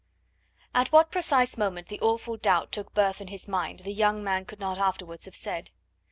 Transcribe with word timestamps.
At 0.73 0.91
what 0.91 1.11
precise 1.11 1.59
moment 1.59 1.89
the 1.89 1.99
awful 1.99 2.35
doubt 2.35 2.71
took 2.71 2.91
birth 2.95 3.21
in 3.21 3.27
his 3.27 3.47
mind 3.47 3.81
the 3.81 3.93
young 3.93 4.23
man 4.23 4.45
could 4.45 4.59
not 4.59 4.79
afterwards 4.79 5.25
have 5.25 5.35
said. 5.35 5.69